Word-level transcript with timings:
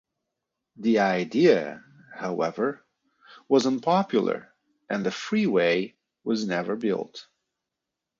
The 0.77 0.97
idea, 0.97 1.83
however, 2.15 2.83
was 3.47 3.67
unpopular 3.67 4.51
and 4.89 5.05
the 5.05 5.11
freeway 5.11 5.93
was 6.23 6.47
never 6.47 6.75
built. 6.75 7.27